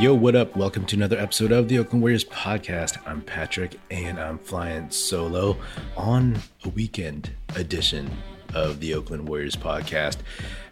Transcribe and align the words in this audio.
Yo, 0.00 0.14
what 0.14 0.34
up? 0.34 0.56
Welcome 0.56 0.86
to 0.86 0.96
another 0.96 1.18
episode 1.18 1.52
of 1.52 1.68
the 1.68 1.78
Oakland 1.78 2.00
Warriors 2.00 2.24
podcast. 2.24 2.96
I'm 3.06 3.20
Patrick 3.20 3.78
and 3.90 4.18
I'm 4.18 4.38
flying 4.38 4.90
solo 4.90 5.58
on 5.94 6.38
a 6.64 6.70
weekend 6.70 7.32
edition 7.54 8.10
of 8.54 8.80
the 8.80 8.94
Oakland 8.94 9.28
Warriors 9.28 9.56
podcast. 9.56 10.16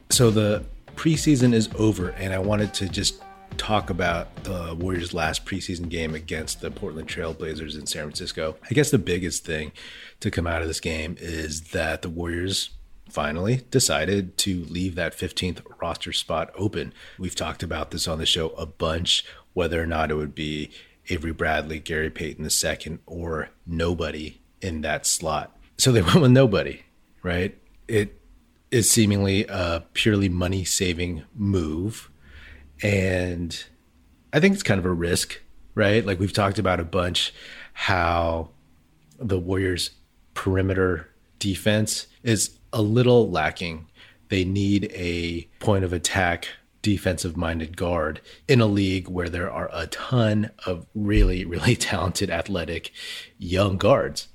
So 0.09 0.31
the 0.31 0.65
preseason 0.97 1.53
is 1.53 1.69
over 1.79 2.13
and 2.13 2.33
I 2.33 2.39
wanted 2.39 2.73
to 2.73 2.89
just 2.89 3.23
talk 3.59 3.91
about 3.91 4.35
the 4.45 4.75
Warriors' 4.75 5.13
last 5.13 5.45
preseason 5.45 5.91
game 5.91 6.15
against 6.15 6.63
the 6.63 6.71
Portland 6.71 7.07
Trailblazers 7.07 7.79
in 7.79 7.85
San 7.85 8.05
Francisco. 8.05 8.57
I 8.71 8.73
guess 8.73 8.91
the 8.91 8.99
biggest 8.99 9.45
thing 9.45 9.73
to 10.21 10.31
come 10.31 10.47
out 10.47 10.63
of 10.63 10.69
this 10.69 10.81
game 10.81 11.19
is 11.21 11.61
that 11.73 12.01
the 12.01 12.09
Warriors 12.09 12.71
finally 13.09 13.63
decided 13.71 14.37
to 14.39 14.65
leave 14.65 14.95
that 14.95 15.17
15th 15.17 15.63
roster 15.81 16.13
spot 16.13 16.51
open. 16.57 16.93
We've 17.19 17.35
talked 17.35 17.63
about 17.63 17.91
this 17.91 18.09
on 18.09 18.19
the 18.19 18.27
show 18.27 18.51
a 18.51 18.67
bunch, 18.67 19.25
whether 19.55 19.83
or 19.83 19.87
not 19.87 20.11
it 20.11 20.15
would 20.15 20.35
be 20.35 20.71
Avery 21.09 21.33
Bradley, 21.33 21.79
Gary 21.79 22.11
Payton 22.11 22.49
II, 22.49 22.99
or 23.07 23.51
nobody 23.67 24.41
in 24.61 24.83
that 24.83 25.07
slot. 25.07 25.57
So 25.77 25.93
they 25.93 26.03
went 26.03 26.21
with 26.21 26.31
nobody, 26.31 26.83
right? 27.23 27.57
It 27.87 28.21
is 28.71 28.91
seemingly 28.91 29.47
a 29.49 29.85
purely 29.95 30.29
money 30.29 30.65
saving 30.65 31.25
move. 31.35 32.11
And 32.83 33.65
I 34.33 34.41
think 34.41 34.55
it's 34.55 34.63
kind 34.63 34.79
of 34.79 34.87
a 34.87 34.93
risk, 34.93 35.41
right? 35.75 36.05
Like 36.05 36.21
we've 36.21 36.33
talked 36.33 36.59
about 36.59 36.81
a 36.81 36.85
bunch 36.85 37.33
how 37.73 38.51
the 39.19 39.39
Warriors' 39.39 39.91
perimeter 40.35 41.09
defense 41.39 42.07
is 42.23 42.58
a 42.73 42.83
little 42.83 43.31
lacking. 43.31 43.87
They 44.29 44.45
need 44.45 44.91
a 44.95 45.49
point 45.59 45.85
of 45.85 45.93
attack 45.93 46.49
defensive 46.83 47.37
minded 47.37 47.77
guard 47.77 48.21
in 48.47 48.61
a 48.61 48.67
league 48.67 49.09
where 49.09 49.29
there 49.29 49.51
are 49.51 49.69
a 49.73 49.87
ton 49.89 50.51
of 50.65 50.87
really, 50.95 51.45
really 51.45 51.77
talented, 51.91 52.31
athletic 52.31 52.93
young 53.39 53.77
guards. 53.77 54.29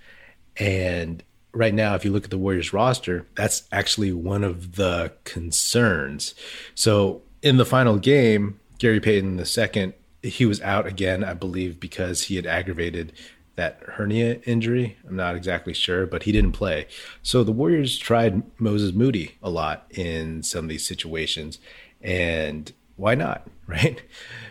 And 0.57 1.23
right 1.53 1.73
now, 1.73 1.95
if 1.95 2.03
you 2.03 2.11
look 2.11 2.25
at 2.25 2.31
the 2.31 2.37
Warriors 2.37 2.73
roster, 2.73 3.27
that's 3.35 3.63
actually 3.71 4.11
one 4.11 4.43
of 4.43 4.75
the 4.75 5.13
concerns. 5.23 6.35
So 6.75 7.21
in 7.41 7.57
the 7.57 7.65
final 7.65 7.97
game, 7.97 8.59
Gary 8.77 8.99
Payton 8.99 9.39
II, 9.39 9.93
he 10.21 10.45
was 10.45 10.61
out 10.61 10.87
again, 10.87 11.23
I 11.23 11.33
believe, 11.33 11.79
because 11.79 12.23
he 12.23 12.35
had 12.35 12.45
aggravated 12.45 13.13
that 13.55 13.79
hernia 13.85 14.39
injury. 14.45 14.97
I'm 15.07 15.15
not 15.15 15.35
exactly 15.35 15.73
sure, 15.73 16.05
but 16.05 16.23
he 16.23 16.31
didn't 16.31 16.53
play. 16.53 16.87
So 17.21 17.43
the 17.43 17.51
Warriors 17.51 17.97
tried 17.97 18.43
Moses 18.59 18.93
Moody 18.93 19.35
a 19.41 19.49
lot 19.49 19.85
in 19.91 20.43
some 20.43 20.65
of 20.65 20.69
these 20.69 20.87
situations. 20.87 21.59
And 22.01 22.71
why 22.95 23.15
not, 23.15 23.47
right? 23.67 24.01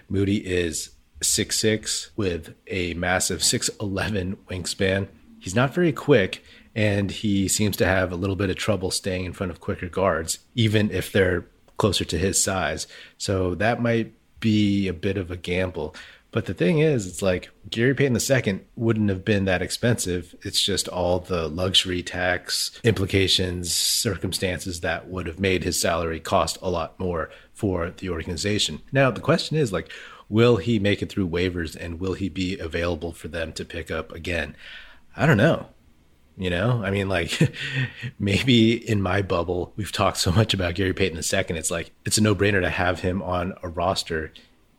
Moody 0.09 0.39
is 0.47 0.91
six 1.23 1.59
six 1.59 2.11
with 2.17 2.55
a 2.67 2.95
massive 2.95 3.41
6'11 3.41 4.37
wingspan. 4.51 5.09
He's 5.39 5.55
not 5.55 5.75
very 5.75 5.93
quick, 5.93 6.45
and 6.75 7.11
he 7.11 7.49
seems 7.49 7.77
to 7.79 7.87
have 7.87 8.13
a 8.13 8.17
little 8.17 8.37
bit 8.37 8.51
of 8.51 8.57
trouble 8.57 8.91
staying 8.91 9.25
in 9.25 9.33
front 9.33 9.51
of 9.51 9.61
quicker 9.61 9.89
guards, 9.89 10.39
even 10.55 10.91
if 10.91 11.11
they're 11.13 11.47
closer 11.77 12.05
to 12.05 12.19
his 12.19 12.43
size. 12.43 12.87
So 13.19 13.55
that 13.57 13.83
might 13.83 14.13
be 14.41 14.89
a 14.89 14.93
bit 14.93 15.17
of 15.17 15.31
a 15.31 15.37
gamble. 15.37 15.95
But 16.33 16.47
the 16.47 16.55
thing 16.55 16.79
is, 16.79 17.07
it's 17.07 17.21
like 17.21 17.51
Gary 17.69 17.95
Payton 17.95 18.17
II 18.17 18.61
wouldn't 18.75 19.11
have 19.11 19.23
been 19.23 19.45
that 19.45 19.61
expensive. 19.61 20.35
It's 20.41 20.63
just 20.63 20.89
all 20.89 21.19
the 21.19 21.47
luxury 21.47 22.03
tax 22.03 22.81
implications, 22.83 23.75
circumstances 23.75 24.81
that 24.81 25.09
would 25.09 25.27
have 25.27 25.39
made 25.39 25.63
his 25.63 25.79
salary 25.79 26.21
cost 26.21 26.57
a 26.63 26.71
lot 26.71 26.99
more 26.99 27.31
for 27.53 27.91
the 27.91 28.09
organization. 28.09 28.81
Now, 28.91 29.11
the 29.11 29.21
question 29.21 29.59
is 29.59 29.75
like, 29.75 29.93
will 30.31 30.57
he 30.57 30.79
make 30.79 31.03
it 31.03 31.11
through 31.13 31.29
waivers 31.29 31.77
and 31.77 32.01
will 32.01 32.15
he 32.15 32.31
be 32.31 32.59
available 32.59 33.13
for 33.13 33.29
them 33.29 33.53
to 33.53 33.65
pick 33.65 33.91
up 33.91 34.11
again? 34.11 34.57
I 35.15 35.27
don't 35.27 35.37
know. 35.37 35.69
You 36.39 36.49
know, 36.49 36.83
I 36.83 36.91
mean, 36.91 37.11
like 37.11 37.55
maybe 38.19 38.73
in 38.89 39.03
my 39.03 39.21
bubble, 39.21 39.75
we've 39.77 39.93
talked 39.93 40.17
so 40.17 40.33
much 40.33 40.55
about 40.55 40.77
Gary 40.77 40.95
Payton 40.95 41.19
II. 41.19 41.59
It's 41.59 41.71
like 41.71 41.91
it's 42.07 42.17
a 42.17 42.23
no 42.23 42.35
brainer 42.35 42.63
to 42.63 42.71
have 42.71 43.01
him 43.01 43.21
on 43.21 43.53
a 43.63 43.69
roster 43.69 44.33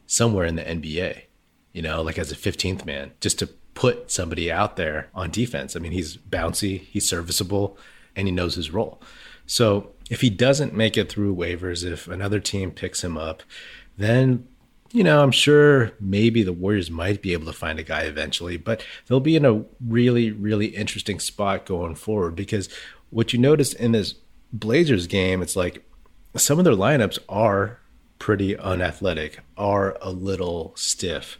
somewhere 0.07 0.47
in 0.47 0.55
the 0.55 0.63
NBA 0.63 1.25
you 1.73 1.81
know, 1.81 2.01
like 2.01 2.17
as 2.17 2.31
a 2.31 2.35
15th 2.35 2.85
man, 2.85 3.11
just 3.19 3.39
to 3.39 3.47
put 3.73 4.11
somebody 4.11 4.51
out 4.51 4.77
there 4.77 5.09
on 5.13 5.31
defense. 5.31 5.75
I 5.75 5.79
mean, 5.79 5.91
he's 5.91 6.15
bouncy, 6.17 6.81
he's 6.81 7.07
serviceable, 7.07 7.77
and 8.15 8.27
he 8.27 8.31
knows 8.31 8.55
his 8.55 8.71
role. 8.71 9.01
So 9.45 9.91
if 10.09 10.21
he 10.21 10.29
doesn't 10.29 10.73
make 10.73 10.95
it 10.95 11.11
through 11.11 11.35
waivers, 11.35 11.83
if 11.83 12.07
another 12.07 12.39
team 12.39 12.71
picks 12.71 13.03
him 13.03 13.17
up, 13.17 13.43
then 13.97 14.47
you 14.93 15.03
know, 15.03 15.23
I'm 15.23 15.31
sure 15.31 15.91
maybe 15.99 16.43
the 16.43 16.53
Warriors 16.53 16.91
might 16.91 17.23
be 17.23 17.33
able 17.33 17.47
to 17.47 17.53
find 17.53 17.79
a 17.79 17.83
guy 17.83 18.01
eventually, 18.01 18.57
but 18.57 18.85
they'll 19.07 19.19
be 19.19 19.35
in 19.35 19.43
a 19.43 19.63
really, 19.83 20.29
really 20.29 20.67
interesting 20.67 21.19
spot 21.19 21.65
going 21.65 21.95
forward 21.95 22.35
because 22.35 22.69
what 23.09 23.33
you 23.33 23.39
notice 23.39 23.73
in 23.73 23.91
this 23.91 24.13
Blazers 24.53 25.07
game, 25.07 25.41
it's 25.41 25.55
like 25.55 25.83
some 26.35 26.59
of 26.59 26.65
their 26.65 26.75
lineups 26.75 27.17
are 27.27 27.79
pretty 28.19 28.55
unathletic, 28.55 29.39
are 29.57 29.97
a 29.99 30.11
little 30.11 30.73
stiff. 30.75 31.39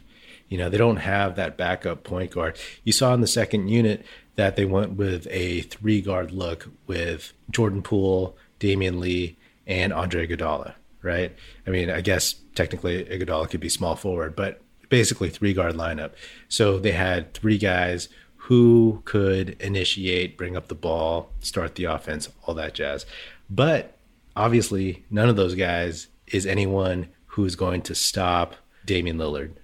You 0.54 0.58
know, 0.58 0.68
they 0.68 0.78
don't 0.78 0.98
have 0.98 1.34
that 1.34 1.56
backup 1.56 2.04
point 2.04 2.30
guard. 2.30 2.56
You 2.84 2.92
saw 2.92 3.12
in 3.12 3.20
the 3.20 3.26
second 3.26 3.70
unit 3.70 4.06
that 4.36 4.54
they 4.54 4.64
went 4.64 4.92
with 4.92 5.26
a 5.28 5.62
three 5.62 6.00
guard 6.00 6.30
look 6.30 6.68
with 6.86 7.32
Jordan 7.50 7.82
Poole, 7.82 8.38
Damion 8.60 9.00
Lee, 9.00 9.36
and 9.66 9.92
Andre 9.92 10.28
Iguodala, 10.28 10.74
right? 11.02 11.34
I 11.66 11.70
mean, 11.70 11.90
I 11.90 12.02
guess 12.02 12.36
technically 12.54 13.04
Iguodala 13.04 13.50
could 13.50 13.58
be 13.58 13.68
small 13.68 13.96
forward, 13.96 14.36
but 14.36 14.60
basically 14.88 15.28
three 15.28 15.54
guard 15.54 15.74
lineup. 15.74 16.12
So 16.48 16.78
they 16.78 16.92
had 16.92 17.34
three 17.34 17.58
guys 17.58 18.08
who 18.36 19.02
could 19.04 19.60
initiate, 19.60 20.38
bring 20.38 20.56
up 20.56 20.68
the 20.68 20.76
ball, 20.76 21.30
start 21.40 21.74
the 21.74 21.86
offense, 21.86 22.28
all 22.44 22.54
that 22.54 22.74
jazz. 22.74 23.06
But 23.50 23.96
obviously, 24.36 25.04
none 25.10 25.28
of 25.28 25.34
those 25.34 25.56
guys 25.56 26.06
is 26.28 26.46
anyone 26.46 27.08
who's 27.26 27.56
going 27.56 27.82
to 27.82 27.94
stop 27.96 28.54
Damian 28.86 29.18
Lillard, 29.18 29.54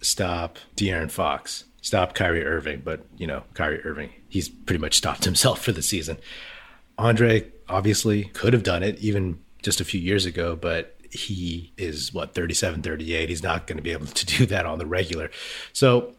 stop 0.00 0.58
De'Aaron 0.76 1.10
Fox, 1.10 1.64
stop 1.82 2.14
Kyrie 2.14 2.44
Irving, 2.44 2.82
but 2.84 3.04
you 3.16 3.26
know, 3.26 3.42
Kyrie 3.54 3.82
Irving, 3.84 4.10
he's 4.28 4.48
pretty 4.48 4.80
much 4.80 4.96
stopped 4.96 5.24
himself 5.30 5.62
for 5.62 5.72
the 5.72 5.82
season. 5.82 6.18
Andre 6.98 7.46
obviously 7.68 8.24
could 8.24 8.52
have 8.52 8.62
done 8.62 8.82
it 8.82 8.98
even 8.98 9.38
just 9.62 9.80
a 9.80 9.84
few 9.84 10.00
years 10.00 10.26
ago, 10.26 10.56
but 10.56 10.96
he 11.12 11.72
is 11.76 12.14
what 12.14 12.34
37 12.34 12.82
38 12.82 13.28
he's 13.28 13.42
not 13.42 13.66
going 13.66 13.76
to 13.76 13.82
be 13.82 13.90
able 13.90 14.06
to 14.06 14.26
do 14.26 14.46
that 14.46 14.64
on 14.64 14.78
the 14.78 14.86
regular 14.86 15.28
so 15.72 16.14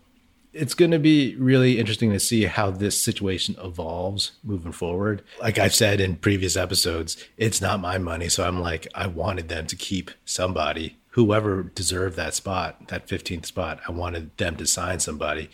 it's 0.53 0.73
going 0.73 0.91
to 0.91 0.99
be 0.99 1.35
really 1.37 1.79
interesting 1.79 2.11
to 2.11 2.19
see 2.19 2.45
how 2.45 2.71
this 2.71 3.01
situation 3.01 3.55
evolves 3.63 4.33
moving 4.43 4.71
forward. 4.71 5.23
Like 5.39 5.57
I've 5.57 5.73
said 5.73 6.01
in 6.01 6.17
previous 6.17 6.57
episodes, 6.57 7.23
it's 7.37 7.61
not 7.61 7.79
my 7.79 7.97
money. 7.97 8.27
So 8.27 8.45
I'm 8.45 8.59
like, 8.59 8.87
I 8.93 9.07
wanted 9.07 9.47
them 9.47 9.65
to 9.67 9.75
keep 9.75 10.11
somebody 10.25 10.97
whoever 11.11 11.63
deserved 11.63 12.15
that 12.17 12.33
spot, 12.33 12.87
that 12.87 13.07
15th 13.07 13.45
spot, 13.45 13.79
I 13.87 13.91
wanted 13.91 14.35
them 14.37 14.55
to 14.57 14.65
sign 14.65 14.99
somebody. 14.99 15.49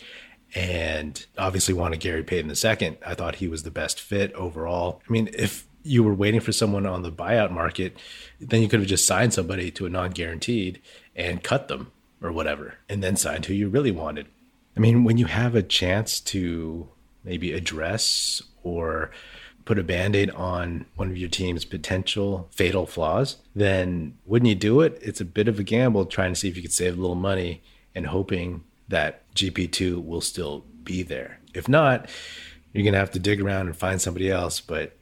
And 0.56 1.25
obviously 1.38 1.73
wanted 1.73 2.00
Gary 2.00 2.23
Payton 2.23 2.50
II. 2.51 2.97
I 3.06 3.13
thought 3.16 3.35
he 3.35 3.50
was 3.50 3.63
the 3.63 3.72
best 3.72 4.00
fit 4.00 4.31
overall. 4.34 5.01
I 5.07 5.12
mean, 5.12 5.29
if 5.34 5.68
you 5.84 6.03
were 6.03 6.13
waiting 6.13 6.40
for 6.40 6.51
someone 6.51 6.85
on 6.85 7.01
the 7.01 7.12
buyout 7.12 7.51
market, 7.51 7.97
then 8.40 8.62
you 8.62 8.69
could 8.69 8.79
have 8.79 8.90
just 8.90 9.06
signed 9.06 9.34
somebody 9.34 9.72
to 9.72 9.85
a 9.85 9.90
non 9.90 10.12
guaranteed 10.12 10.81
and 11.16 11.44
cut 11.44 11.68
them 11.68 11.91
or 12.22 12.31
whatever, 12.31 12.75
and 12.88 13.03
then 13.03 13.16
signed 13.16 13.45
who 13.45 13.53
you 13.53 13.68
really 13.68 13.91
wanted. 13.91 14.28
I 14.75 14.79
mean, 14.79 15.03
when 15.03 15.18
you 15.18 15.25
have 15.25 15.56
a 15.56 15.63
chance 15.63 16.19
to 16.22 16.89
maybe 17.24 17.51
address 17.51 18.41
or 18.63 19.12
put 19.68 19.78
a 19.78 19.84
band-aid 19.84 20.32
on 20.32 20.86
one 20.96 21.10
of 21.10 21.18
your 21.18 21.28
team's 21.28 21.66
potential 21.66 22.48
fatal 22.52 22.86
flaws, 22.86 23.36
then 23.54 24.18
wouldn't 24.26 24.48
you 24.48 24.56
do 24.56 24.80
it? 24.80 24.98
It's 25.02 25.19
a 25.19 25.25
bit 25.25 25.50
of 25.50 25.60
a 25.60 25.64
gamble 25.64 26.06
trying 26.06 26.34
to 26.34 26.40
see 26.40 26.48
if 26.48 26.56
you 26.56 26.62
could 26.62 26.72
save 26.72 26.98
a 26.98 27.02
little 27.02 27.16
money 27.16 27.62
and 27.94 28.08
hoping 28.08 28.64
that 28.88 29.30
GP2 29.36 30.04
will 30.06 30.22
still 30.22 30.64
be 30.84 31.04
there. 31.04 31.42
If 31.54 31.68
not, 31.68 32.10
you're 32.72 32.84
going 32.84 32.94
to 32.94 33.00
have 33.00 33.12
to 33.12 33.19
dig 33.19 33.42
around 33.42 33.68
and 33.68 33.75
find 33.75 34.02
somebody 34.02 34.31
else, 34.31 34.62
but 34.62 34.96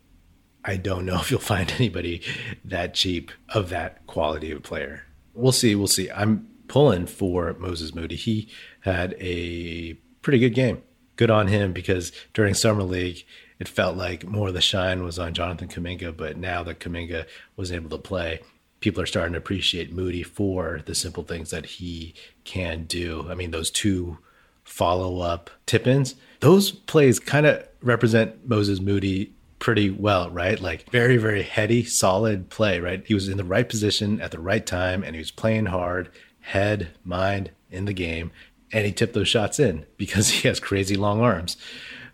I 0.64 0.78
don't 0.78 1.06
know 1.06 1.20
if 1.20 1.30
you'll 1.30 1.40
find 1.40 1.72
anybody 1.74 2.24
that 2.64 2.96
cheap 2.96 3.32
of 3.50 3.70
that 3.70 4.08
quality 4.08 4.50
of 4.50 4.64
player. 4.64 5.04
We'll 5.36 5.52
see, 5.52 5.76
we'll 5.76 5.86
see. 5.86 6.10
I'm 6.10 6.48
pulling 6.68 7.06
for 7.06 7.56
Moses 7.60 7.94
Moody. 7.94 8.16
He 8.16 8.48
had 8.80 9.16
a 9.20 9.94
pretty 10.24 10.40
good 10.40 10.56
game. 10.56 10.82
Good 11.18 11.30
on 11.30 11.48
him 11.48 11.72
because 11.72 12.12
during 12.34 12.56
summer 12.56 12.84
league 12.84 13.26
it 13.60 13.68
felt 13.68 13.96
like 13.96 14.26
more 14.26 14.50
of 14.50 14.54
the 14.54 14.62
shine 14.62 15.04
was 15.04 15.18
on 15.18 15.34
Jonathan 15.34 15.68
Kuminga, 15.68 16.16
but 16.16 16.38
now 16.38 16.64
that 16.64 16.80
Kuminga 16.80 17.26
was 17.56 17.72
able 17.72 17.90
to 17.90 17.98
play, 17.98 18.42
people 18.82 19.02
are 19.02 19.08
starting 19.08 19.34
to 19.34 19.40
appreciate 19.40 19.94
Moody 19.94 20.24
for 20.24 20.82
the 20.86 20.96
simple 20.96 21.24
things 21.24 21.52
that 21.52 21.66
he 21.66 22.14
can 22.44 22.84
do. 22.84 23.28
I 23.30 23.36
mean, 23.36 23.52
those 23.52 23.72
two 23.72 24.18
follow 24.64 25.20
up 25.20 25.50
tip 25.66 25.88
ins, 25.88 26.16
those 26.42 26.72
plays 26.72 27.20
kind 27.20 27.46
of 27.46 27.66
represent 27.82 28.48
Moses 28.48 28.80
Moody 28.80 29.34
pretty 29.60 29.90
well, 29.90 30.30
right? 30.30 30.60
Like 30.60 30.90
very, 30.92 31.18
very 31.18 31.44
heady, 31.44 31.84
solid 31.84 32.50
play, 32.50 32.80
right? 32.80 33.04
He 33.06 33.14
was 33.14 33.30
in 33.30 33.38
the 33.38 33.44
right 33.44 33.68
position 33.68 34.20
at 34.22 34.32
the 34.32 34.40
right 34.40 34.66
time 34.66 35.04
and 35.04 35.16
he 35.16 35.20
was 35.20 35.32
playing 35.32 35.68
hard, 35.68 36.10
head, 36.42 36.90
mind 37.04 37.52
in 37.72 37.86
the 37.86 37.94
game, 37.94 38.32
and 38.72 38.86
he 38.86 38.92
tipped 38.92 39.14
those 39.14 39.28
shots 39.28 39.60
in 39.60 39.86
because 39.98 40.30
he 40.42 40.48
has 40.48 40.60
crazy 40.60 40.96
long 40.96 41.22
arms. 41.22 41.58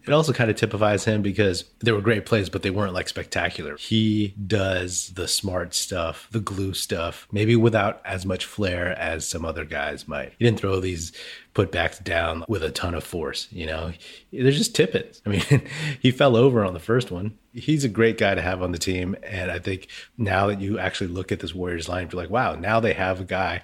It 0.06 0.14
also 0.14 0.34
kind 0.34 0.50
of 0.50 0.56
typifies 0.56 1.06
him 1.06 1.22
because 1.22 1.66
they 1.80 1.92
were 1.92 2.02
great 2.02 2.26
plays, 2.26 2.50
but 2.50 2.64
they 2.64 2.70
weren't 2.70 2.94
like 2.94 3.08
spectacular. 3.08 3.78
He 3.78 4.34
does 4.48 5.10
the 5.10 5.28
smart 5.28 5.74
stuff, 5.74 6.28
the 6.32 6.40
glue 6.40 6.74
stuff, 6.74 7.28
maybe 7.32 7.56
without 7.56 8.02
as 8.04 8.26
much 8.26 8.46
flair 8.46 8.98
as 8.98 9.28
some 9.28 9.46
other 9.46 9.66
guys 9.66 10.08
might. 10.08 10.34
He 10.40 10.46
didn't 10.46 10.60
throw 10.60 10.80
these 10.80 11.12
putbacks 11.54 12.04
down 12.04 12.46
with 12.48 12.64
a 12.64 12.72
ton 12.72 12.94
of 12.96 13.04
force, 13.04 13.48
you 13.52 13.66
know. 13.66 13.94
They're 14.32 14.52
just 14.52 14.76
tippets. 14.76 15.22
I 15.26 15.30
mean, 15.30 15.42
he 16.00 16.12
fell 16.12 16.36
over 16.36 16.64
on 16.64 16.74
the 16.74 16.80
first 16.80 17.12
one. 17.12 17.38
He's 17.54 17.84
a 17.84 17.90
great 17.90 18.18
guy 18.18 18.34
to 18.34 18.42
have 18.42 18.62
on 18.62 18.72
the 18.72 18.78
team. 18.78 19.16
And 19.24 19.52
I 19.52 19.60
think 19.60 19.88
now 20.18 20.48
that 20.48 20.62
you 20.62 20.80
actually 20.80 21.08
look 21.08 21.32
at 21.32 21.42
this 21.42 21.54
Warriors 21.54 21.90
line, 21.90 22.10
you're 22.12 22.22
like, 22.22 22.30
wow, 22.30 22.56
now 22.56 22.80
they 22.80 22.94
have 22.94 23.20
a 23.20 23.26
guy 23.26 23.62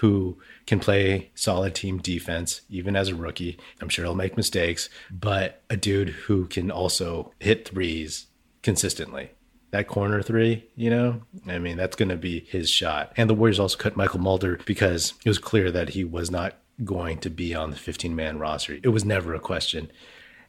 who 0.00 0.38
can 0.66 0.78
play 0.78 1.30
solid 1.34 1.74
team 1.74 1.98
defense, 1.98 2.60
even 2.68 2.96
as 2.96 3.08
a 3.08 3.14
rookie. 3.14 3.58
I'm 3.80 3.88
sure 3.88 4.04
he'll 4.04 4.14
make 4.14 4.36
mistakes, 4.36 4.90
but 5.10 5.62
a 5.70 5.76
dude 5.76 6.10
who 6.10 6.46
can 6.46 6.70
also 6.70 7.32
hit 7.40 7.68
threes 7.68 8.26
consistently. 8.62 9.30
That 9.70 9.88
corner 9.88 10.22
three, 10.22 10.68
you 10.76 10.90
know, 10.90 11.22
I 11.46 11.58
mean, 11.58 11.76
that's 11.76 11.96
going 11.96 12.10
to 12.10 12.16
be 12.16 12.40
his 12.40 12.68
shot. 12.68 13.12
And 13.16 13.28
the 13.28 13.34
Warriors 13.34 13.58
also 13.58 13.78
cut 13.78 13.96
Mychal 13.96 14.20
Mulder 14.20 14.60
because 14.66 15.14
it 15.24 15.28
was 15.28 15.38
clear 15.38 15.70
that 15.70 15.90
he 15.90 16.04
was 16.04 16.30
not 16.30 16.56
going 16.84 17.18
to 17.20 17.30
be 17.30 17.54
on 17.54 17.70
the 17.70 17.76
15 17.76 18.14
man 18.14 18.38
roster. 18.38 18.78
It 18.82 18.88
was 18.88 19.04
never 19.04 19.34
a 19.34 19.40
question. 19.40 19.90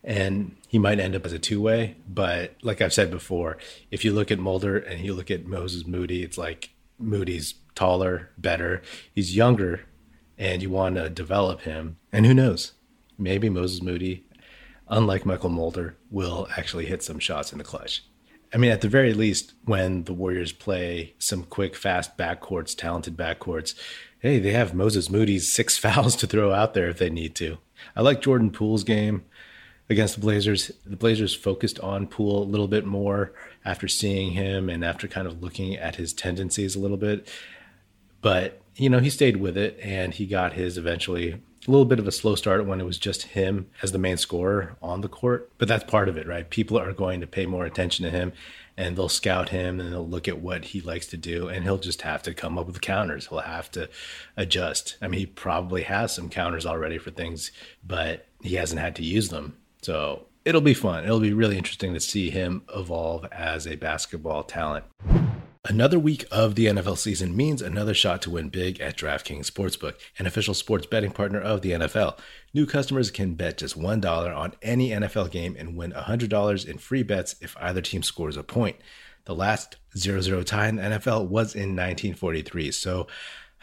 And 0.03 0.57
he 0.67 0.77
might 0.77 0.99
end 0.99 1.15
up 1.15 1.25
as 1.25 1.33
a 1.33 1.39
two 1.39 1.61
way. 1.61 1.95
But 2.07 2.55
like 2.61 2.81
I've 2.81 2.93
said 2.93 3.09
before, 3.09 3.57
if 3.91 4.03
you 4.03 4.11
look 4.11 4.29
at 4.29 4.39
Mulder 4.39 4.77
and 4.77 5.03
you 5.03 5.13
look 5.13 5.31
at 5.31 5.45
Moses 5.45 5.87
Moody, 5.87 6.23
it's 6.23 6.37
like 6.37 6.71
Moody's 6.99 7.55
taller, 7.77 8.31
better. 8.37 8.81
He's 9.13 9.35
younger, 9.35 9.81
and 10.37 10.61
you 10.61 10.69
want 10.69 10.95
to 10.95 11.09
develop 11.09 11.61
him. 11.61 11.97
And 12.11 12.25
who 12.25 12.33
knows? 12.33 12.73
Maybe 13.17 13.49
Moses 13.49 13.81
Moody, 13.81 14.25
unlike 14.87 15.23
Mychal 15.23 15.51
Mulder, 15.51 15.95
will 16.09 16.47
actually 16.57 16.87
hit 16.87 17.03
some 17.03 17.19
shots 17.19 17.51
in 17.51 17.59
the 17.59 17.63
clutch. 17.63 18.03
I 18.53 18.57
mean, 18.57 18.71
at 18.71 18.81
the 18.81 18.89
very 18.89 19.13
least, 19.13 19.53
when 19.65 20.05
the 20.05 20.13
Warriors 20.13 20.51
play 20.51 21.13
some 21.19 21.43
quick, 21.43 21.75
fast 21.75 22.17
backcourts, 22.17 22.75
talented 22.75 23.15
backcourts, 23.15 23.75
hey, 24.19 24.39
they 24.39 24.53
have 24.53 24.73
Moses 24.73 25.09
Moody's 25.09 25.53
six 25.53 25.77
fouls 25.83 26.15
to 26.17 26.27
throw 26.27 26.51
out 26.53 26.73
there 26.73 26.89
if 26.89 26.97
they 26.97 27.09
need 27.09 27.35
to. 27.35 27.57
I 27.95 28.01
like 28.01 28.21
Jordan 28.21 28.51
Poole's 28.51 28.83
game 28.83 29.25
against 29.89 30.15
the 30.15 30.21
Blazers. 30.21 30.71
The 30.85 30.95
Blazers 30.95 31.35
focused 31.35 31.79
on 31.81 32.07
Poole 32.07 32.43
a 32.43 32.45
little 32.45 32.67
bit 32.67 32.85
more 32.85 33.33
after 33.63 33.87
seeing 33.87 34.31
him 34.31 34.69
and 34.69 34.83
after 34.83 35.07
kind 35.07 35.27
of 35.27 35.43
looking 35.43 35.75
at 35.75 35.95
his 35.95 36.13
tendencies 36.13 36.75
a 36.75 36.79
little 36.79 36.97
bit. 36.97 37.29
But, 38.21 38.61
you 38.75 38.89
know, 38.89 38.99
he 38.99 39.09
stayed 39.09 39.37
with 39.37 39.57
it 39.57 39.79
and 39.81 40.13
he 40.13 40.25
got 40.25 40.53
his 40.53 40.77
eventually 40.77 41.41
a 41.67 41.71
little 41.71 41.85
bit 41.85 41.99
of 41.99 42.07
a 42.07 42.11
slow 42.11 42.35
start 42.35 42.65
when 42.65 42.79
it 42.79 42.85
was 42.85 42.97
just 42.97 43.23
him 43.23 43.69
as 43.81 43.91
the 43.91 43.97
main 43.97 44.17
scorer 44.17 44.77
on 44.81 45.01
the 45.01 45.09
court. 45.09 45.51
But 45.57 45.67
that's 45.67 45.83
part 45.83 46.07
of 46.07 46.17
it, 46.17 46.27
right? 46.27 46.49
People 46.49 46.79
are 46.79 46.93
going 46.93 47.19
to 47.21 47.27
pay 47.27 47.45
more 47.45 47.65
attention 47.65 48.05
to 48.05 48.11
him 48.11 48.31
and 48.77 48.95
they'll 48.95 49.09
scout 49.09 49.49
him 49.49 49.79
and 49.79 49.91
they'll 49.91 50.07
look 50.07 50.27
at 50.27 50.39
what 50.39 50.65
he 50.65 50.81
likes 50.81 51.07
to 51.07 51.17
do 51.17 51.49
and 51.49 51.63
he'll 51.63 51.79
just 51.79 52.03
have 52.03 52.23
to 52.23 52.33
come 52.33 52.57
up 52.57 52.67
with 52.67 52.79
counters. 52.79 53.27
He'll 53.27 53.39
have 53.39 53.69
to 53.71 53.89
adjust. 54.37 54.97
I 55.01 55.07
mean, 55.07 55.19
he 55.19 55.25
probably 55.25 55.83
has 55.83 56.13
some 56.13 56.29
counters 56.29 56.65
already 56.65 56.97
for 56.97 57.11
things, 57.11 57.51
but 57.85 58.27
he 58.41 58.55
hasn't 58.55 58.79
had 58.79 58.95
to 58.97 59.03
use 59.03 59.29
them. 59.29 59.57
So 59.81 60.27
it'll 60.45 60.61
be 60.61 60.73
fun. 60.73 61.03
It'll 61.03 61.19
be 61.19 61.33
really 61.33 61.57
interesting 61.57 61.93
to 61.93 61.99
see 61.99 62.29
him 62.29 62.61
evolve 62.73 63.25
as 63.31 63.67
a 63.67 63.75
basketball 63.75 64.43
talent. 64.43 64.85
Another 65.69 65.99
week 65.99 66.23
of 66.31 66.55
the 66.55 66.67
NFL 66.67 66.97
season 66.97 67.35
means 67.35 67.61
another 67.61 67.93
shot 67.93 68.21
to 68.21 68.29
win 68.29 68.47
big 68.47 68.79
at 68.79 68.95
DraftKings 68.95 69.51
Sportsbook, 69.51 69.95
an 70.17 70.25
official 70.25 70.53
sports 70.53 70.85
betting 70.85 71.11
partner 71.11 71.41
of 71.41 71.61
the 71.61 71.71
NFL. 71.71 72.17
New 72.53 72.65
customers 72.65 73.11
can 73.11 73.33
bet 73.33 73.57
just 73.57 73.77
$1 73.77 74.37
on 74.37 74.53
any 74.61 74.91
NFL 74.91 75.29
game 75.29 75.57
and 75.59 75.75
win 75.75 75.91
$100 75.91 76.65
in 76.65 76.77
free 76.77 77.03
bets 77.03 77.35
if 77.41 77.57
either 77.59 77.81
team 77.81 78.01
scores 78.01 78.37
a 78.37 78.43
point. 78.43 78.77
The 79.25 79.35
last 79.35 79.75
0 79.97 80.21
0 80.21 80.41
tie 80.43 80.69
in 80.69 80.77
the 80.77 80.83
NFL 80.83 81.27
was 81.27 81.53
in 81.53 81.75
1943, 81.75 82.71
so 82.71 83.07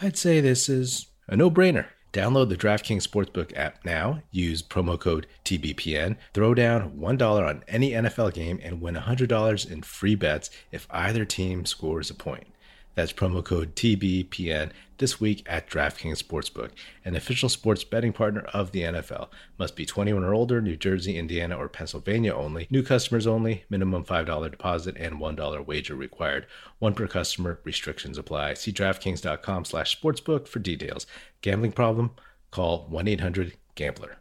I'd 0.03 0.19
say 0.19 0.43
this 0.43 0.69
is 0.69 1.07
a 1.27 1.39
no 1.39 1.51
brainer. 1.51 1.87
Download 2.15 2.49
the 2.49 2.57
DraftKings 2.57 3.05
Sportsbook 3.09 3.53
app 3.57 3.85
now, 3.85 4.23
use 4.31 4.63
promo 4.63 4.97
code 4.99 5.27
TBPN, 5.45 6.17
throw 6.33 6.55
down 6.55 6.93
$1 6.93 7.49
on 7.49 7.65
any 7.67 7.91
NFL 7.91 8.33
game, 8.33 8.61
and 8.63 8.81
win 8.81 8.95
$100 8.95 9.69
in 9.71 9.83
free 9.83 10.15
bets 10.15 10.49
if 10.71 10.87
either 10.91 11.25
team 11.25 11.67
scores 11.67 12.11
a 12.11 12.15
point. 12.15 12.47
That's 12.95 13.13
promo 13.13 13.45
code 13.45 13.75
TBPN 13.75 14.71
this 14.99 15.21
week 15.21 15.43
at 15.47 15.69
DraftKings 15.69 16.23
Sportsbook, 16.23 16.71
an 17.05 17.17
official 17.17 17.49
sports 17.49 17.85
betting 17.85 18.13
partner 18.13 18.43
of 18.53 18.73
the 18.73 18.83
NFL. 18.83 19.29
Must 19.59 19.75
be 19.75 19.85
21 19.85 20.23
or 20.23 20.35
older, 20.35 20.61
New 20.61 20.77
Jersey, 20.77 21.19
Indiana, 21.19 21.57
or 21.57 21.69
Pennsylvania 21.69 22.35
only. 22.35 22.67
New 22.71 22.83
customers 22.83 23.27
only. 23.27 23.65
Minimum 23.69 24.05
$5 24.05 24.51
deposit 24.51 24.97
and 24.99 25.17
$1 25.17 25.67
wager 25.67 25.95
required. 25.95 26.47
One 26.79 26.95
per 26.95 27.07
customer. 27.07 27.59
Restrictions 27.65 28.19
apply. 28.19 28.55
See 28.55 28.73
DraftKings.com 28.73 29.65
slash 29.65 30.01
sportsbook 30.01 30.47
for 30.47 30.59
details. 30.61 31.07
Gambling 31.41 31.73
problem? 31.73 32.13
Call 32.51 32.89
1-800-GAMBLER. 32.91 34.17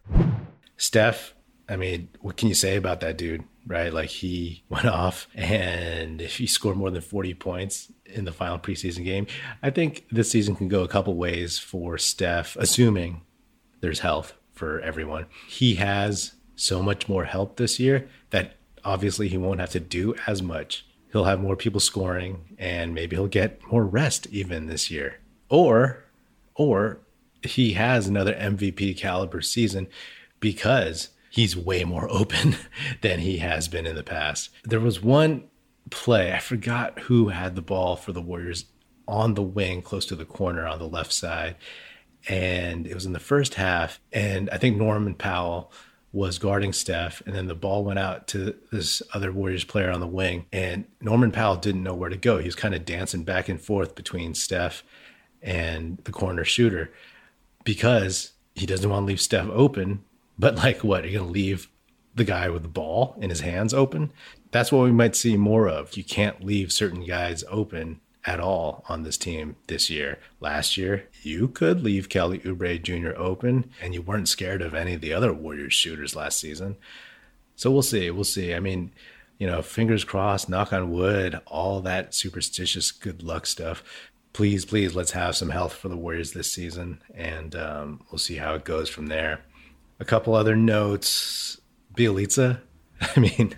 Steph, 0.77 1.35
I 1.69 1.75
mean, 1.75 2.09
what 2.21 2.37
can 2.37 2.49
you 2.49 2.55
say 2.55 2.75
about 2.75 2.99
that 3.01 3.17
dude? 3.17 3.43
right? 3.65 3.93
Like 3.93 4.09
he 4.09 4.63
went 4.69 4.85
off 4.85 5.27
and 5.35 6.21
if 6.21 6.37
he 6.37 6.47
scored 6.47 6.77
more 6.77 6.91
than 6.91 7.01
40 7.01 7.33
points 7.35 7.91
in 8.05 8.25
the 8.25 8.31
final 8.31 8.59
preseason 8.59 9.03
game, 9.03 9.27
I 9.61 9.69
think 9.69 10.05
this 10.11 10.31
season 10.31 10.55
can 10.55 10.67
go 10.67 10.83
a 10.83 10.87
couple 10.87 11.15
ways 11.15 11.59
for 11.59 11.97
Steph, 11.97 12.55
assuming 12.57 13.21
there's 13.81 13.99
health 13.99 14.33
for 14.51 14.79
everyone. 14.81 15.25
He 15.47 15.75
has 15.75 16.33
so 16.55 16.81
much 16.81 17.09
more 17.09 17.25
help 17.25 17.57
this 17.57 17.79
year 17.79 18.07
that 18.29 18.55
obviously 18.85 19.27
he 19.27 19.37
won't 19.37 19.59
have 19.59 19.71
to 19.71 19.79
do 19.79 20.15
as 20.27 20.41
much. 20.41 20.85
He'll 21.11 21.25
have 21.25 21.41
more 21.41 21.55
people 21.55 21.79
scoring 21.79 22.55
and 22.57 22.93
maybe 22.93 23.15
he'll 23.15 23.27
get 23.27 23.61
more 23.71 23.85
rest 23.85 24.27
even 24.27 24.67
this 24.67 24.89
year. 24.91 25.19
Or 25.49 26.03
or 26.55 26.99
he 27.43 27.73
has 27.73 28.07
another 28.07 28.33
MVP 28.33 28.95
caliber 28.97 29.41
season 29.41 29.87
because 30.39 31.09
he's 31.33 31.57
way 31.57 31.83
more 31.83 32.07
open 32.11 32.55
than 33.01 33.19
he 33.19 33.39
has 33.39 33.67
been 33.67 33.87
in 33.87 33.95
the 33.95 34.03
past. 34.03 34.51
There 34.63 34.79
was 34.79 35.01
one 35.01 35.45
play, 35.89 36.31
I 36.31 36.39
forgot 36.39 36.99
who 36.99 37.29
had 37.29 37.55
the 37.55 37.61
ball 37.61 37.95
for 37.95 38.11
the 38.11 38.21
Warriors 38.21 38.65
on 39.07 39.33
the 39.33 39.41
wing 39.41 39.81
close 39.81 40.05
to 40.05 40.15
the 40.15 40.25
corner 40.25 40.65
on 40.67 40.79
the 40.79 40.87
left 40.87 41.11
side. 41.11 41.55
And 42.29 42.87
it 42.87 42.93
was 42.93 43.05
in 43.05 43.13
the 43.13 43.19
first 43.19 43.55
half. 43.55 43.99
And 44.13 44.49
I 44.51 44.57
think 44.57 44.77
Norman 44.77 45.15
Powell 45.15 45.71
was 46.13 46.37
guarding 46.37 46.71
Steph, 46.71 47.23
and 47.25 47.35
then 47.35 47.47
the 47.47 47.55
ball 47.55 47.83
went 47.83 47.97
out 47.97 48.27
to 48.27 48.55
this 48.71 49.01
other 49.15 49.31
Warriors 49.31 49.63
player 49.63 49.91
on 49.91 49.99
the 49.99 50.05
wing, 50.05 50.45
and 50.53 50.85
Norman 51.01 51.31
Powell 51.31 51.55
didn't 51.55 51.81
know 51.81 51.95
where 51.95 52.11
to 52.11 52.15
go. 52.15 52.37
He 52.37 52.45
was 52.45 52.55
kind 52.55 52.75
of 52.75 52.85
dancing 52.85 53.23
back 53.23 53.49
and 53.49 53.59
forth 53.59 53.95
between 53.95 54.35
Steph 54.35 54.83
and 55.41 55.97
the 56.03 56.11
corner 56.11 56.45
shooter 56.45 56.93
because 57.63 58.33
he 58.53 58.67
doesn't 58.67 58.87
want 58.87 59.01
to 59.03 59.07
leave 59.07 59.19
Steph 59.19 59.49
open 59.49 60.03
but 60.37 60.55
like, 60.55 60.83
what? 60.83 61.03
Are 61.03 61.07
you 61.07 61.19
going 61.19 61.27
to 61.27 61.33
leave 61.33 61.69
the 62.15 62.23
guy 62.23 62.49
with 62.49 62.63
the 62.63 62.69
ball 62.69 63.15
in 63.19 63.29
his 63.29 63.41
hands 63.41 63.73
open? 63.73 64.11
That's 64.51 64.71
what 64.71 64.83
we 64.83 64.91
might 64.91 65.15
see 65.15 65.37
more 65.37 65.67
of. 65.67 65.97
You 65.97 66.03
can't 66.03 66.43
leave 66.43 66.71
certain 66.71 67.05
guys 67.05 67.43
open 67.49 68.01
at 68.25 68.39
all 68.39 68.85
on 68.87 69.03
this 69.03 69.17
team 69.17 69.55
this 69.67 69.89
year. 69.89 70.19
Last 70.39 70.77
year, 70.77 71.09
you 71.21 71.47
could 71.47 71.81
leave 71.81 72.09
Kelly 72.09 72.39
Oubre 72.39 72.81
Jr. 72.81 73.17
open, 73.17 73.71
and 73.81 73.93
you 73.93 74.01
weren't 74.01 74.29
scared 74.29 74.61
of 74.61 74.73
any 74.73 74.93
of 74.93 75.01
the 75.01 75.13
other 75.13 75.33
Warriors 75.33 75.73
shooters 75.73 76.15
last 76.15 76.39
season. 76.39 76.77
So 77.55 77.71
we'll 77.71 77.81
see. 77.81 78.09
We'll 78.11 78.23
see. 78.23 78.53
I 78.53 78.59
mean, 78.59 78.91
you 79.37 79.47
know, 79.47 79.61
fingers 79.61 80.03
crossed, 80.03 80.49
knock 80.49 80.71
on 80.71 80.91
wood, 80.91 81.39
all 81.47 81.81
that 81.81 82.13
superstitious 82.13 82.91
good 82.91 83.23
luck 83.23 83.45
stuff. 83.45 83.83
Please, 84.31 84.65
please, 84.65 84.95
let's 84.95 85.11
have 85.11 85.35
some 85.35 85.49
health 85.49 85.73
for 85.73 85.89
the 85.89 85.97
Warriors 85.97 86.31
this 86.31 86.51
season, 86.51 87.01
and 87.13 87.55
um, 87.55 88.01
we'll 88.11 88.19
see 88.19 88.37
how 88.37 88.55
it 88.55 88.63
goes 88.63 88.89
from 88.89 89.07
there. 89.07 89.41
A 89.99 90.05
couple 90.05 90.35
other 90.35 90.55
notes. 90.55 91.59
Bjelica. 91.95 92.61
I 93.15 93.19
mean, 93.19 93.55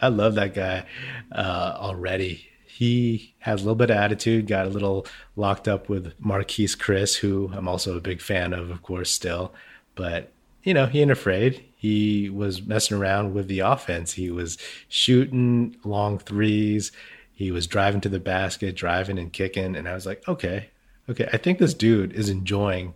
I 0.00 0.08
love 0.08 0.34
that 0.34 0.54
guy 0.54 0.84
uh, 1.32 1.74
already. 1.76 2.46
He 2.66 3.34
has 3.40 3.60
a 3.60 3.64
little 3.64 3.74
bit 3.74 3.90
of 3.90 3.96
attitude, 3.96 4.46
got 4.46 4.66
a 4.66 4.70
little 4.70 5.06
locked 5.36 5.66
up 5.66 5.88
with 5.88 6.18
Marquese 6.20 6.76
Chriss, 6.76 7.16
who 7.16 7.50
I'm 7.52 7.66
also 7.66 7.96
a 7.96 8.00
big 8.00 8.20
fan 8.20 8.52
of, 8.52 8.70
of 8.70 8.82
course, 8.82 9.10
still. 9.10 9.52
But, 9.94 10.32
you 10.62 10.74
know, 10.74 10.86
he 10.86 11.00
ain't 11.00 11.10
afraid. 11.10 11.64
He 11.76 12.30
was 12.30 12.62
messing 12.62 12.96
around 12.96 13.34
with 13.34 13.48
the 13.48 13.60
offense. 13.60 14.12
He 14.12 14.30
was 14.30 14.58
shooting 14.88 15.76
long 15.82 16.18
threes. 16.18 16.92
He 17.32 17.50
was 17.50 17.66
driving 17.66 18.00
to 18.02 18.08
the 18.08 18.20
basket, 18.20 18.76
driving 18.76 19.18
and 19.18 19.32
kicking. 19.32 19.74
And 19.74 19.88
I 19.88 19.94
was 19.94 20.06
like, 20.06 20.26
okay, 20.28 20.70
okay, 21.08 21.28
I 21.32 21.36
think 21.36 21.58
this 21.58 21.74
dude 21.74 22.12
is 22.12 22.28
enjoying 22.28 22.94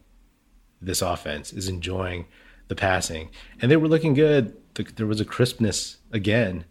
this 0.80 1.02
offense, 1.02 1.52
is 1.52 1.68
enjoying 1.68 2.26
the 2.72 2.80
passing, 2.80 3.28
and 3.60 3.70
they 3.70 3.76
were 3.76 3.86
looking 3.86 4.14
good. 4.14 4.56
There 4.96 5.06
was 5.06 5.20
a 5.20 5.26
crispness 5.26 5.98
again 6.10 6.64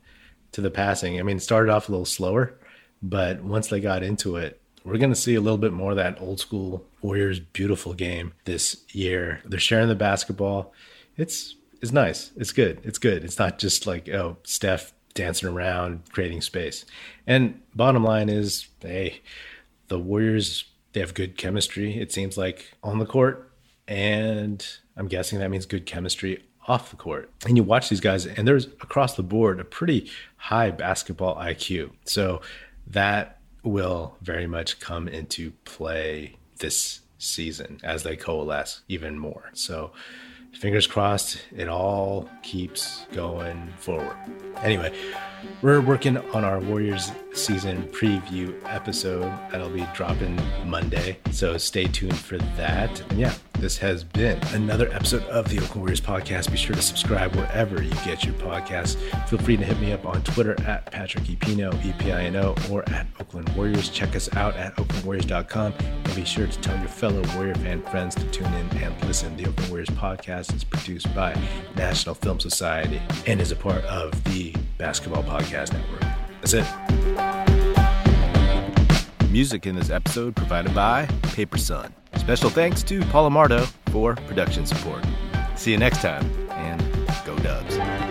to 0.52 0.60
the 0.60 0.72
passing. 0.72 1.20
I 1.20 1.24
mean, 1.24 1.38
it 1.38 1.42
started 1.42 1.72
off 1.72 1.88
a 1.88 1.92
little 1.92 2.06
slower, 2.06 2.58
but 3.04 3.44
once 3.44 3.68
they 3.68 3.80
got 3.80 4.02
into 4.02 4.36
it, 4.36 4.60
we're 4.84 4.98
going 4.98 5.12
to 5.12 5.16
see 5.16 5.36
a 5.36 5.42
little 5.42 5.60
bit 5.60 5.74
more 5.74 5.92
of 5.92 5.98
that 5.98 6.20
old 6.20 6.40
school 6.40 6.88
Warriors 7.04 7.40
beautiful 7.40 7.94
game 7.94 8.34
this 8.46 8.84
year. 8.90 9.42
They're 9.46 9.60
sharing 9.60 9.90
the 9.90 9.96
basketball. 9.96 10.74
It's 11.18 11.56
it's 11.84 11.92
nice. 11.92 12.32
It's 12.36 12.52
good. 12.52 12.82
It's 12.84 12.98
good. 12.98 13.24
It's 13.24 13.38
not 13.38 13.60
just 13.60 13.86
like 13.86 14.10
oh 14.10 14.38
Steph 14.42 14.94
dancing 15.14 15.50
around 15.50 16.02
creating 16.12 16.42
space. 16.42 16.84
And 17.28 17.62
bottom 17.76 18.04
line 18.04 18.28
is, 18.28 18.68
hey, 18.82 19.22
the 19.88 20.00
Warriors 20.00 20.66
they 20.94 21.00
have 21.00 21.14
good 21.14 21.38
chemistry. 21.38 21.96
It 22.00 22.12
seems 22.12 22.38
like 22.40 22.74
on 22.84 22.98
the 22.98 23.06
court, 23.06 23.52
and 23.88 24.66
I'm 24.98 25.08
guessing 25.08 25.40
that 25.40 25.50
means 25.50 25.66
good 25.66 25.86
chemistry 25.86 26.44
off 26.68 26.92
the 26.92 26.96
court. 26.96 27.32
And 27.46 27.58
you 27.58 27.64
watch 27.64 27.90
these 27.90 28.02
guys, 28.02 28.26
and 28.26 28.48
there's 28.48 28.66
across 28.66 29.16
the 29.16 29.24
board 29.24 29.60
a 29.60 29.64
pretty 29.64 30.10
high 30.38 30.72
basketball 30.72 31.36
IQ. 31.36 31.92
So 32.06 32.42
that 32.88 33.40
will 33.64 34.18
very 34.22 34.48
much 34.48 34.80
come 34.80 35.08
into 35.08 35.52
play 35.66 36.38
this 36.60 37.02
season 37.18 37.80
as 37.84 38.04
they 38.04 38.16
coalesce 38.16 38.82
even 38.88 39.18
more. 39.18 39.50
So 39.54 39.92
fingers 40.54 40.88
crossed 40.88 41.42
it 41.56 41.70
all 41.70 42.30
keeps 42.42 43.06
going 43.14 43.72
forward. 43.78 44.16
Anyway, 44.58 44.94
we're 45.62 45.82
working 45.82 46.18
on 46.18 46.44
our 46.44 46.60
Warriors 46.60 47.12
season 47.34 47.84
preview 47.90 48.56
episode 48.66 49.32
that'll 49.52 49.70
be 49.70 49.88
dropping 49.94 50.40
Monday. 50.66 51.18
So 51.32 51.58
stay 51.58 51.86
tuned 51.86 52.18
for 52.18 52.38
that. 52.38 53.02
And 53.10 53.20
yeah, 53.20 53.34
this 53.62 53.78
has 53.78 54.04
been 54.04 54.40
another 54.54 54.92
episode 54.92 55.22
of 55.26 55.48
the 55.48 55.58
Oakland 55.60 55.82
Warriors 55.82 56.02
podcast. 56.02 56.50
Be 56.50 56.58
sure 56.58 56.76
to 56.76 56.82
subscribe 56.82 57.36
wherever 57.36 57.82
you 57.82 57.92
get 58.04 58.26
your 58.26 58.34
podcasts. 58.34 58.98
Feel 59.30 59.38
free 59.38 59.56
to 59.56 59.64
hit 59.64 59.80
me 59.80 59.94
up 59.94 60.04
on 60.04 60.24
Twitter 60.24 60.60
at 60.64 60.92
Patrick 60.92 61.26
Epino, 61.26 61.72
E-P-I-N-O, 61.86 62.56
or 62.72 62.90
at 62.90 63.06
Oakland 63.20 63.50
Warriors. 63.56 63.90
Check 63.90 64.16
us 64.16 64.36
out 64.36 64.56
at 64.56 64.76
oaklandwarriors.com 64.78 65.74
and 65.80 66.16
be 66.16 66.26
sure 66.26 66.48
to 66.48 66.60
tell 66.60 66.76
your 66.80 66.88
fellow 66.88 67.22
Warrior 67.36 67.54
fan 67.56 67.84
friends 67.84 68.16
to 68.16 68.24
tune 68.32 68.52
in 68.52 68.68
and 68.78 69.06
listen. 69.06 69.38
The 69.38 69.46
Oakland 69.48 69.70
Warriors 69.70 69.90
podcast 69.90 70.56
is 70.56 70.64
produced 70.64 71.14
by 71.14 71.40
National 71.76 72.16
Film 72.16 72.40
Society 72.40 73.00
and 73.28 73.40
is 73.40 73.52
a 73.52 73.56
part 73.56 73.86
of 73.86 74.12
the 74.24 74.56
Basketball 74.80 75.24
Podcast 75.24 75.74
Network. 75.74 76.02
That's 76.42 76.54
it. 76.54 76.66
Music 79.30 79.68
in 79.68 79.76
this 79.76 79.92
episode 79.92 80.36
provided 80.36 80.74
by 80.74 81.06
Paper 81.22 81.60
Sun. 81.60 81.94
Special 82.22 82.52
thanks 82.52 82.84
to 82.84 83.02
Paul 83.06 83.32
Amardo 83.32 83.66
for 83.90 84.14
production 84.14 84.68
support. 84.68 85.04
See 85.56 85.72
you 85.72 85.78
next 85.78 86.04
time, 86.04 86.24
and 86.52 86.80
go 87.26 87.36
Dubs. 87.40 88.11